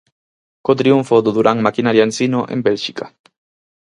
[0.65, 3.05] Co triunfo do Durán Maquinaria Ensino en Bélxica.